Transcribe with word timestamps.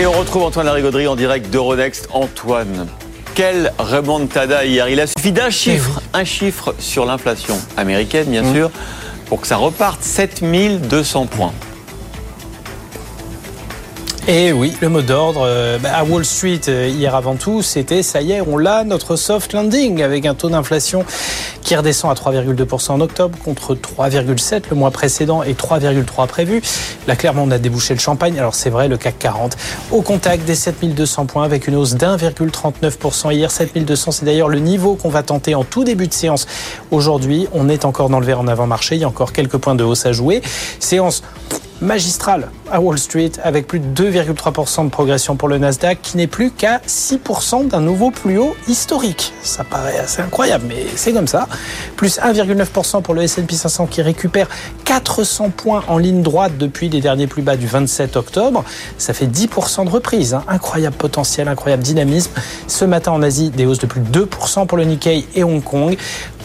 Et 0.00 0.06
on 0.06 0.12
retrouve 0.12 0.44
Antoine 0.44 0.64
Larigauderie 0.64 1.06
en 1.08 1.14
direct 1.14 1.50
d'Euronext. 1.50 2.08
Antoine, 2.14 2.86
quel 3.34 3.70
remontada 3.78 4.64
hier? 4.64 4.88
Il 4.88 4.98
a 4.98 5.06
suffi 5.06 5.30
d'un 5.30 5.50
chiffre, 5.50 6.00
un 6.14 6.24
chiffre 6.24 6.74
sur 6.78 7.04
l'inflation 7.04 7.58
américaine, 7.76 8.30
bien 8.30 8.50
sûr, 8.50 8.70
pour 9.26 9.42
que 9.42 9.46
ça 9.46 9.58
reparte 9.58 10.02
7200 10.02 11.26
points. 11.26 11.52
Et 14.32 14.52
oui, 14.52 14.72
le 14.80 14.88
mot 14.88 15.02
d'ordre 15.02 15.42
euh, 15.44 15.76
bah, 15.80 15.88
à 15.92 16.04
Wall 16.04 16.24
Street 16.24 16.60
euh, 16.68 16.86
hier 16.86 17.16
avant 17.16 17.34
tout, 17.34 17.62
c'était 17.62 18.04
ça 18.04 18.22
y 18.22 18.30
est, 18.30 18.40
on 18.40 18.58
l'a, 18.58 18.84
notre 18.84 19.16
soft 19.16 19.52
landing 19.54 20.04
avec 20.04 20.24
un 20.24 20.36
taux 20.36 20.48
d'inflation 20.48 21.04
qui 21.62 21.74
redescend 21.74 22.12
à 22.12 22.14
3,2% 22.14 22.92
en 22.92 23.00
octobre 23.00 23.36
contre 23.44 23.74
3,7 23.74 24.62
le 24.70 24.76
mois 24.76 24.92
précédent 24.92 25.42
et 25.42 25.54
3,3 25.54 26.28
prévu. 26.28 26.62
Là, 27.08 27.16
clairement, 27.16 27.42
on 27.42 27.50
a 27.50 27.58
débouché 27.58 27.92
le 27.92 27.98
champagne. 27.98 28.38
Alors, 28.38 28.54
c'est 28.54 28.70
vrai, 28.70 28.86
le 28.86 28.96
CAC 28.96 29.18
40 29.18 29.56
au 29.90 30.00
contact 30.00 30.44
des 30.44 30.54
7200 30.54 31.26
points 31.26 31.42
avec 31.42 31.66
une 31.66 31.74
hausse 31.74 31.94
d'1,39% 31.94 33.32
hier. 33.32 33.50
7200, 33.50 34.12
c'est 34.12 34.24
d'ailleurs 34.24 34.48
le 34.48 34.60
niveau 34.60 34.94
qu'on 34.94 35.08
va 35.08 35.24
tenter 35.24 35.56
en 35.56 35.64
tout 35.64 35.82
début 35.82 36.06
de 36.06 36.14
séance. 36.14 36.46
Aujourd'hui, 36.92 37.48
on 37.52 37.68
est 37.68 37.84
encore 37.84 38.10
dans 38.10 38.20
le 38.20 38.26
vert 38.26 38.38
en 38.38 38.46
avant-marché. 38.46 38.94
Il 38.94 39.00
y 39.00 39.04
a 39.04 39.08
encore 39.08 39.32
quelques 39.32 39.58
points 39.58 39.74
de 39.74 39.82
hausse 39.82 40.06
à 40.06 40.12
jouer. 40.12 40.40
Séance 40.78 41.24
magistrale 41.80 42.48
à 42.70 42.80
Wall 42.80 42.98
Street 42.98 43.32
avec 43.42 43.66
plus 43.66 43.80
de 43.80 44.10
2,3% 44.10 44.84
de 44.84 44.90
progression 44.90 45.36
pour 45.36 45.48
le 45.48 45.58
Nasdaq 45.58 45.98
qui 46.02 46.16
n'est 46.16 46.26
plus 46.26 46.50
qu'à 46.50 46.78
6% 46.86 47.68
d'un 47.68 47.80
nouveau 47.80 48.10
plus 48.10 48.38
haut 48.38 48.54
historique. 48.68 49.32
Ça 49.42 49.64
paraît 49.64 49.98
assez 49.98 50.22
incroyable, 50.22 50.66
mais 50.68 50.84
c'est 50.96 51.12
comme 51.12 51.26
ça. 51.26 51.48
Plus 51.96 52.18
1,9% 52.18 53.02
pour 53.02 53.14
le 53.14 53.22
S&P 53.22 53.54
500 53.54 53.86
qui 53.86 54.02
récupère 54.02 54.48
400 54.84 55.50
points 55.50 55.82
en 55.88 55.98
ligne 55.98 56.22
droite 56.22 56.52
depuis 56.58 56.88
les 56.88 57.00
derniers 57.00 57.26
plus 57.26 57.42
bas 57.42 57.56
du 57.56 57.66
27 57.66 58.16
octobre. 58.16 58.64
Ça 58.98 59.14
fait 59.14 59.26
10% 59.26 59.84
de 59.86 59.90
reprise. 59.90 60.34
hein. 60.34 60.44
Incroyable 60.48 60.96
potentiel, 60.96 61.48
incroyable 61.48 61.82
dynamisme. 61.82 62.32
Ce 62.66 62.84
matin 62.84 63.12
en 63.12 63.22
Asie, 63.22 63.50
des 63.50 63.66
hausses 63.66 63.78
de 63.78 63.86
plus 63.86 64.00
de 64.00 64.26
2% 64.26 64.66
pour 64.66 64.76
le 64.78 64.84
Nikkei 64.84 65.26
et 65.34 65.44
Hong 65.44 65.62
Kong. 65.62 65.96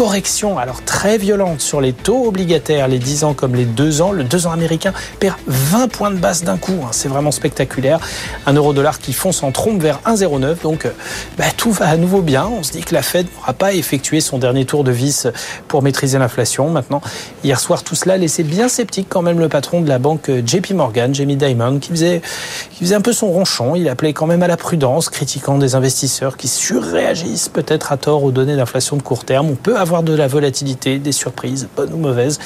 Correction 0.00 0.58
alors 0.58 0.82
très 0.82 1.18
violente 1.18 1.60
sur 1.60 1.82
les 1.82 1.92
taux 1.92 2.26
obligataires, 2.26 2.88
les 2.88 2.98
10 2.98 3.24
ans 3.24 3.34
comme 3.34 3.54
les 3.54 3.66
2 3.66 4.00
ans. 4.00 4.12
Le 4.12 4.24
2 4.24 4.46
ans 4.46 4.50
américain 4.50 4.94
perd 5.18 5.36
20 5.46 5.88
points 5.88 6.10
de 6.10 6.16
base 6.16 6.42
d'un 6.42 6.56
coup. 6.56 6.80
hein. 6.82 6.88
C'est 6.92 7.08
vraiment 7.08 7.30
spectaculaire. 7.30 8.00
Un 8.46 8.54
euro 8.54 8.72
dollar 8.72 8.98
qui 8.98 9.12
fonce 9.12 9.42
en 9.42 9.52
trompe 9.52 9.82
vers 9.82 10.00
1,09. 10.06 10.62
Donc 10.62 10.86
euh, 10.86 10.90
bah, 11.36 11.44
tout 11.54 11.70
va 11.70 11.86
à 11.86 11.98
nouveau 11.98 12.22
bien. 12.22 12.46
On 12.46 12.62
se 12.62 12.72
dit 12.72 12.80
que 12.80 12.94
la 12.94 13.02
Fed 13.02 13.26
n'aura 13.36 13.52
pas 13.52 13.74
effectué 13.74 14.22
son 14.22 14.38
dernier 14.38 14.64
tour 14.64 14.84
de 14.84 14.90
vis 14.90 15.28
pour 15.68 15.82
maîtriser 15.82 16.18
l'inflation. 16.18 16.70
Maintenant, 16.70 17.02
hier 17.44 17.60
soir, 17.60 17.82
tout 17.82 17.94
cela 17.94 18.16
laissait 18.16 18.42
bien 18.42 18.70
sceptique 18.70 19.08
quand 19.10 19.20
même 19.20 19.38
le 19.38 19.50
patron 19.50 19.82
de 19.82 19.88
la 19.90 19.98
banque 19.98 20.30
euh, 20.30 20.40
JP 20.42 20.70
Morgan, 20.70 21.14
Jamie 21.14 21.36
Dimon, 21.36 21.78
qui 21.78 21.90
faisait, 21.90 22.22
qui 22.70 22.84
faisait 22.84 22.94
un 22.94 23.02
peu 23.02 23.12
son 23.12 23.30
ronchon. 23.30 23.76
Il 23.76 23.86
appelait 23.86 24.14
quand 24.14 24.26
même 24.26 24.42
à 24.42 24.48
la 24.48 24.56
prudence, 24.56 25.10
critiquant 25.10 25.58
des 25.58 25.74
investisseurs 25.74 26.38
qui 26.38 26.48
surréagissent 26.48 27.50
peut-être 27.50 27.92
à 27.92 27.98
tort 27.98 28.24
aux 28.24 28.30
données 28.30 28.56
d'inflation 28.56 28.96
de 28.96 29.02
court 29.02 29.26
terme. 29.26 29.50
On 29.50 29.56
peut 29.56 29.76
avoir 29.76 29.89
de 30.02 30.14
la 30.14 30.28
volatilité, 30.28 30.98
des 30.98 31.12
surprises, 31.12 31.68
bonnes 31.76 31.92
ou 31.92 31.98
mauvaises, 31.98 32.38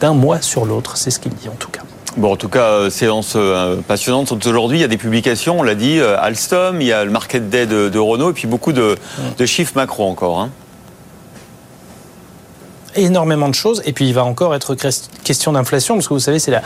d'un 0.00 0.14
mois 0.14 0.40
sur 0.40 0.64
l'autre. 0.64 0.96
C'est 0.96 1.10
ce 1.10 1.18
qu'il 1.20 1.32
dit 1.34 1.48
en 1.48 1.56
tout 1.58 1.70
cas. 1.70 1.82
Bon, 2.16 2.32
en 2.32 2.36
tout 2.36 2.48
cas, 2.48 2.70
euh, 2.70 2.90
séance 2.90 3.34
euh, 3.36 3.76
passionnante 3.86 4.32
aujourd'hui. 4.46 4.78
Il 4.78 4.80
y 4.80 4.84
a 4.84 4.88
des 4.88 4.96
publications, 4.96 5.60
on 5.60 5.62
l'a 5.62 5.74
dit, 5.74 5.98
euh, 5.98 6.16
Alstom, 6.18 6.80
il 6.80 6.86
y 6.86 6.92
a 6.92 7.04
le 7.04 7.10
Market 7.10 7.50
Day 7.50 7.66
de, 7.66 7.90
de 7.90 7.98
Renault, 7.98 8.30
et 8.30 8.32
puis 8.32 8.46
beaucoup 8.48 8.72
de, 8.72 8.96
de 9.36 9.46
chiffres 9.46 9.72
macro 9.76 10.04
encore. 10.08 10.40
hein. 10.40 10.50
Énormément 12.96 13.48
de 13.48 13.54
choses. 13.54 13.82
Et 13.84 13.92
puis, 13.92 14.08
il 14.08 14.14
va 14.14 14.24
encore 14.24 14.54
être 14.54 14.76
question 15.24 15.52
d'inflation, 15.52 15.94
parce 15.94 16.08
que 16.08 16.14
vous 16.14 16.20
savez, 16.20 16.38
c'est 16.38 16.50
la, 16.50 16.62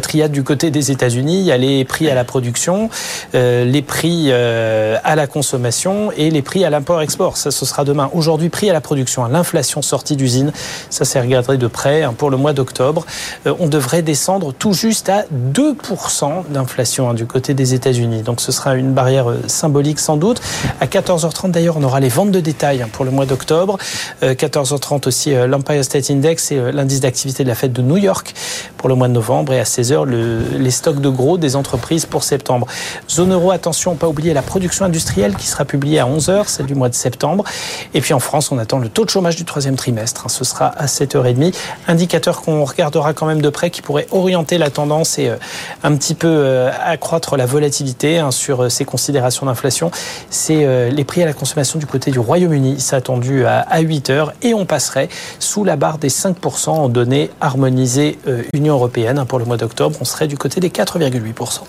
triade 0.00 0.30
du 0.30 0.42
côté 0.42 0.70
des 0.70 0.90
États-Unis. 0.90 1.40
Il 1.40 1.44
y 1.44 1.52
a 1.52 1.56
les 1.56 1.84
prix 1.84 2.10
à 2.10 2.14
la 2.14 2.24
production, 2.24 2.90
euh, 3.34 3.64
les 3.64 3.82
prix 3.82 4.26
euh, 4.28 4.98
à 5.04 5.16
la 5.16 5.26
consommation 5.26 6.12
et 6.16 6.30
les 6.30 6.42
prix 6.42 6.64
à 6.64 6.70
l'import-export. 6.70 7.36
Ça, 7.36 7.50
ce 7.50 7.64
sera 7.64 7.84
demain. 7.84 8.10
Aujourd'hui, 8.12 8.48
prix 8.48 8.70
à 8.70 8.72
la 8.72 8.80
production, 8.80 9.24
hein, 9.24 9.28
l'inflation 9.30 9.82
sortie 9.82 10.16
d'usine, 10.16 10.52
ça 10.90 11.04
c'est 11.04 11.20
regardé 11.20 11.56
de 11.56 11.66
près 11.66 12.02
hein, 12.02 12.14
pour 12.16 12.30
le 12.30 12.36
mois 12.36 12.52
d'octobre. 12.52 13.04
Euh, 13.46 13.54
on 13.58 13.68
devrait 13.68 14.02
descendre 14.02 14.52
tout 14.52 14.72
juste 14.72 15.08
à 15.08 15.24
2% 15.52 16.48
d'inflation 16.50 17.10
hein, 17.10 17.14
du 17.14 17.26
côté 17.26 17.54
des 17.54 17.74
États-Unis. 17.74 18.22
Donc, 18.22 18.40
ce 18.40 18.52
sera 18.52 18.74
une 18.74 18.92
barrière 18.92 19.30
euh, 19.30 19.42
symbolique 19.46 19.98
sans 19.98 20.16
doute. 20.16 20.40
À 20.80 20.86
14h30 20.86 21.50
d'ailleurs, 21.50 21.76
on 21.78 21.82
aura 21.82 22.00
les 22.00 22.08
ventes 22.08 22.30
de 22.30 22.40
détail 22.40 22.82
hein, 22.82 22.88
pour 22.92 23.04
le 23.04 23.10
mois 23.10 23.26
d'octobre. 23.26 23.78
Euh, 24.22 24.34
14h30 24.34 25.08
aussi 25.08 25.34
euh, 25.34 25.46
l'Empire 25.66 25.84
State 25.84 26.10
Index 26.10 26.52
et 26.52 26.58
euh, 26.58 26.70
l'indice 26.70 27.00
d'activité 27.00 27.42
de 27.42 27.48
la 27.48 27.54
fête 27.54 27.72
de 27.72 27.82
New 27.82 27.96
York 27.96 28.34
pour 28.76 28.88
le 28.88 28.94
mois 28.94 29.08
de 29.08 29.12
novembre. 29.12 29.52
Et 29.52 29.58
à 29.58 29.64
16h, 29.64 30.04
le, 30.04 30.38
les 30.58 30.70
stocks 30.70 31.00
de 31.00 31.08
gros 31.08 31.38
des 31.38 31.56
entreprises 31.56 32.06
pour 32.06 32.22
septembre. 32.22 32.66
Zone 33.10 33.32
euro, 33.32 33.50
attention, 33.50 33.96
pas 33.96 34.06
oublier 34.06 34.32
la 34.32 34.42
production 34.42 34.84
industrielle 34.84 35.34
qui 35.34 35.46
sera 35.46 35.64
publiée 35.64 35.98
à 35.98 36.06
11h, 36.06 36.46
celle 36.46 36.66
du 36.66 36.74
mois 36.74 36.88
de 36.88 36.94
septembre. 36.94 37.44
Et 37.94 38.00
puis 38.00 38.14
en 38.14 38.20
France, 38.20 38.52
on 38.52 38.58
attend 38.58 38.78
le 38.78 38.88
taux 38.88 39.04
de 39.04 39.10
chômage 39.10 39.34
du 39.36 39.44
troisième 39.44 39.74
trimestre. 39.76 40.22
hein. 40.26 40.28
Ce 40.28 40.44
sera 40.44 40.66
à 40.66 40.86
7h30. 40.86 41.54
Indicateur 41.88 42.42
qu'on 42.42 42.64
regardera 42.64 43.12
quand 43.12 43.26
même 43.26 43.42
de 43.42 43.48
près 43.48 43.70
qui 43.70 43.82
pourrait 43.82 44.06
orienter 44.12 44.58
la 44.58 44.70
tendance 44.70 45.18
et 45.18 45.28
euh, 45.28 45.36
un 45.82 45.96
petit 45.96 46.14
peu 46.14 46.28
euh, 46.28 46.70
accroître 46.84 47.36
la 47.36 47.46
volatilité 47.46 48.18
hein, 48.18 48.30
sur 48.30 48.70
ces 48.70 48.84
considérations 48.84 49.46
d'inflation. 49.46 49.90
C'est 50.30 50.90
les 50.90 51.04
prix 51.04 51.22
à 51.22 51.26
la 51.26 51.32
consommation 51.32 51.78
du 51.78 51.86
côté 51.86 52.10
du 52.10 52.18
Royaume-Uni. 52.18 52.76
C'est 52.78 52.96
attendu 52.96 53.46
à 53.46 53.80
8h 53.80 54.30
et 54.42 54.54
on 54.54 54.64
passerait 54.64 55.08
sous 55.38 55.55
la 55.64 55.76
barre 55.76 55.98
des 55.98 56.08
5% 56.08 56.70
en 56.70 56.88
données 56.88 57.30
harmonisées 57.40 58.18
euh, 58.26 58.42
Union 58.52 58.74
européenne 58.74 59.18
hein, 59.18 59.26
pour 59.26 59.38
le 59.38 59.44
mois 59.44 59.56
d'octobre. 59.56 59.96
On 60.00 60.04
serait 60.04 60.28
du 60.28 60.36
côté 60.36 60.60
des 60.60 60.70
4,8%. 60.70 61.60